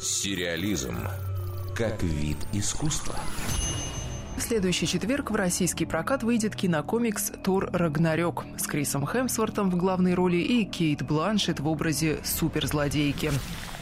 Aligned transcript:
Сериализм 0.00 0.96
как 1.76 2.02
вид 2.02 2.36
искусства. 2.52 3.14
В 4.36 4.40
следующий 4.40 4.86
четверг 4.86 5.30
в 5.30 5.34
российский 5.34 5.86
прокат 5.86 6.22
выйдет 6.22 6.56
кинокомикс 6.56 7.32
«Тор 7.44 7.70
Рагнарёк» 7.72 8.44
с 8.58 8.66
Крисом 8.66 9.06
Хемсвортом 9.06 9.70
в 9.70 9.76
главной 9.76 10.14
роли 10.14 10.36
и 10.36 10.64
Кейт 10.64 11.02
Бланшет 11.02 11.60
в 11.60 11.68
образе 11.68 12.18
суперзлодейки. 12.24 13.30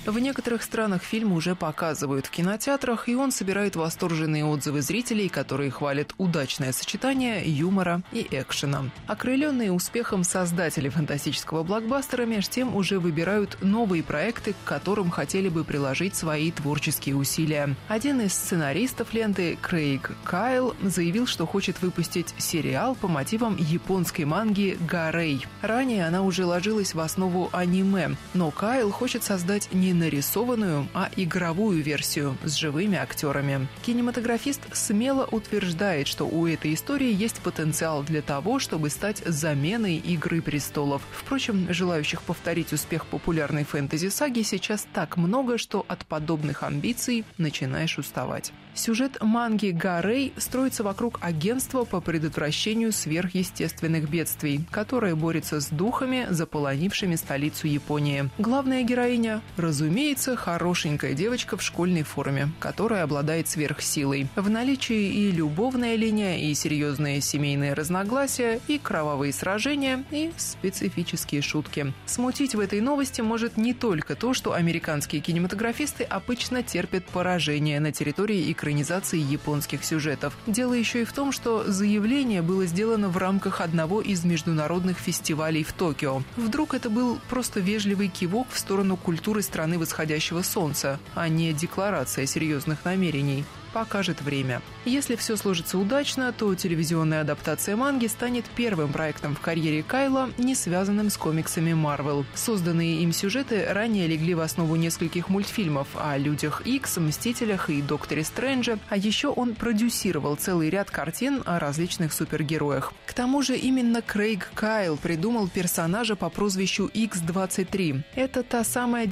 В 0.07 0.19
некоторых 0.19 0.63
странах 0.63 1.03
фильм 1.03 1.33
уже 1.33 1.54
показывают 1.54 2.27
в 2.27 2.31
кинотеатрах, 2.31 3.09
и 3.09 3.15
он 3.15 3.31
собирает 3.31 3.77
восторженные 3.77 4.45
отзывы 4.45 4.81
зрителей, 4.81 5.29
которые 5.29 5.71
хвалят 5.71 6.15
удачное 6.17 6.73
сочетание 6.73 7.42
юмора 7.45 8.03
и 8.10 8.27
экшена. 8.31 8.91
Окрыленные 9.06 9.73
успехом 9.73 10.24
создатели 10.24 10.88
фантастического 10.88 11.63
блокбастера 11.65 12.24
меж 12.24 12.49
тем 12.49 12.74
уже 12.74 12.99
выбирают 12.99 13.59
новые 13.60 14.03
проекты, 14.03 14.55
к 14.55 14.69
которым 14.69 15.10
хотели 15.10 15.49
бы 15.51 15.65
приложить 15.65 16.16
свои 16.16 16.51
творческие 16.51 17.16
усилия. 17.16 17.77
Один 17.88 18.23
из 18.23 18.32
сценаристов 18.32 19.12
ленты, 19.12 19.59
Крейг 19.60 20.12
Кайл, 20.24 20.74
заявил, 20.82 21.27
что 21.27 21.46
хочет 21.46 21.82
выпустить 21.82 22.34
сериал 22.38 22.95
по 22.95 23.06
мотивам 23.06 23.56
японской 23.59 24.24
манги 24.24 24.78
«Гарей». 24.88 25.46
Ранее 25.60 26.06
она 26.06 26.23
уже 26.23 26.46
ложилась 26.46 26.95
в 26.95 27.01
основу 27.01 27.51
аниме, 27.52 28.16
но 28.32 28.51
Кайл 28.51 28.91
хочет 28.91 29.23
создать 29.23 29.69
не 29.74 29.89
не 29.90 29.94
нарисованную, 29.94 30.88
а 30.94 31.10
игровую 31.16 31.82
версию 31.82 32.36
с 32.44 32.54
живыми 32.54 32.96
актерами. 32.96 33.66
Кинематографист 33.82 34.60
смело 34.72 35.26
утверждает, 35.26 36.06
что 36.06 36.28
у 36.28 36.46
этой 36.46 36.74
истории 36.74 37.12
есть 37.12 37.40
потенциал 37.40 38.04
для 38.04 38.22
того, 38.22 38.60
чтобы 38.60 38.88
стать 38.88 39.18
заменой 39.26 39.96
«Игры 39.96 40.42
престолов». 40.42 41.02
Впрочем, 41.10 41.66
желающих 41.72 42.22
повторить 42.22 42.72
успех 42.72 43.06
популярной 43.06 43.64
фэнтези-саги 43.64 44.42
сейчас 44.42 44.86
так 44.92 45.16
много, 45.16 45.58
что 45.58 45.84
от 45.88 46.06
подобных 46.06 46.62
амбиций 46.62 47.24
начинаешь 47.36 47.98
уставать. 47.98 48.52
Сюжет 48.75 49.19
манги 49.20 49.70
«Гарей» 49.70 50.32
строится 50.36 50.84
вокруг 50.84 51.19
агентства 51.20 51.84
по 51.84 52.00
предотвращению 52.00 52.92
сверхъестественных 52.92 54.08
бедствий, 54.08 54.64
которое 54.70 55.16
борется 55.16 55.60
с 55.60 55.69
духами, 55.69 56.28
заполонившими 56.30 57.16
столицу 57.16 57.66
Японии. 57.66 58.30
Главная 58.38 58.84
героиня, 58.84 59.42
разумеется, 59.81 60.36
хорошенькая 60.36 61.14
девочка 61.14 61.56
в 61.56 61.62
школьной 61.62 62.03
форме, 62.03 62.50
которая 62.59 63.03
обладает 63.03 63.48
сверхсилой. 63.48 64.27
В 64.37 64.50
наличии 64.50 65.09
и 65.09 65.31
любовная 65.31 65.97
линия, 65.97 66.37
и 66.37 66.53
серьезные 66.53 67.22
семейные 67.22 67.72
разногласия, 67.72 68.61
и 68.69 68.78
кровавые 68.78 69.33
сражения, 69.33 70.05
и 70.11 70.33
специфические 70.37 71.41
шутки. 71.41 71.95
Смутить 72.05 72.55
в 72.55 72.61
этой 72.61 72.83
новости 72.83 73.22
может 73.22 73.56
не 73.56 73.72
только 73.72 74.17
то, 74.17 74.34
что 74.34 74.53
американские 74.53 75.22
кинематографисты 75.22 76.05
обычно 76.05 76.62
терпят 76.62 77.06
поражение 77.06 77.81
на 77.81 77.91
территории 77.91 78.53
экранизации 78.53 79.19
японских 79.19 79.83
сюжетов. 79.83 80.37
Дело 80.47 80.75
еще 80.75 81.03
и 81.03 81.05
в 81.06 81.12
том, 81.15 81.33
что 81.33 81.65
заявление 81.67 82.42
было 82.42 82.67
сделано 82.67 83.09
в 83.09 83.17
рамках 83.17 83.62
одного 83.62 84.03
из 84.03 84.25
международных 84.25 84.98
фестивалей 84.98 85.65
в 85.65 85.72
Токио. 85.72 86.22
Вдруг 86.37 86.75
это 86.75 86.91
был 86.91 87.19
просто 87.31 87.61
вежливый 87.61 88.09
кивок 88.09 88.48
в 88.50 88.59
сторону 88.59 88.98
культуры 88.98 89.41
страны 89.41 89.69
восходящего 89.78 90.42
солнца, 90.42 90.98
а 91.14 91.28
не 91.28 91.52
декларация 91.52 92.26
серьезных 92.26 92.84
намерений 92.84 93.44
покажет 93.72 94.20
время. 94.22 94.62
Если 94.84 95.16
все 95.16 95.36
сложится 95.36 95.78
удачно, 95.78 96.32
то 96.32 96.54
телевизионная 96.54 97.20
адаптация 97.20 97.76
манги 97.76 98.06
станет 98.06 98.44
первым 98.56 98.92
проектом 98.92 99.34
в 99.34 99.41
карьере 99.41 99.82
Кайла, 99.82 100.30
не 100.38 100.54
связанным 100.54 101.10
с 101.10 101.16
комиксами 101.16 101.72
Марвел. 101.72 102.24
Созданные 102.34 103.02
им 103.02 103.12
сюжеты 103.12 103.66
ранее 103.68 104.06
легли 104.06 104.34
в 104.34 104.41
основу 104.41 104.76
нескольких 104.76 105.28
мультфильмов 105.28 105.88
о 105.94 106.16
Людях 106.16 106.62
Икс, 106.64 106.96
Мстителях 106.96 107.70
и 107.70 107.82
Докторе 107.82 108.24
Стрэнджа, 108.24 108.78
а 108.88 108.96
еще 108.96 109.28
он 109.28 109.54
продюсировал 109.54 110.36
целый 110.36 110.70
ряд 110.70 110.91
картин 110.91 111.42
о 111.46 111.58
различных 111.58 112.12
супергероях. 112.12 112.92
К 113.06 113.12
тому 113.12 113.42
же 113.42 113.56
именно 113.56 114.03
Крейг 114.03 114.50
Кайл 114.54 114.97
придумал 114.97 115.48
персонажа 115.48 116.16
по 116.16 116.28
прозвищу 116.28 116.86
X-23. 116.86 118.03
Это 118.14 118.42
та 118.42 118.64
самая 118.64 119.06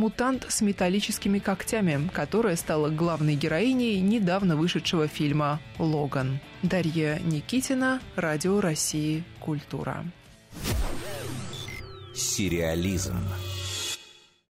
девочка-мутант 0.00 0.46
с 0.48 0.62
металлическими 0.62 1.38
когтями, 1.38 2.08
которая 2.12 2.56
стала 2.56 2.88
главной 2.88 3.34
героиней 3.34 4.00
недавно 4.00 4.56
вышедшего 4.56 5.06
фильма 5.08 5.60
«Логан». 5.78 6.40
Дарья 6.62 7.18
Никитина, 7.18 8.00
Радио 8.16 8.60
России 8.60 9.24
«Культура». 9.40 10.04
Сериализм. 12.14 13.16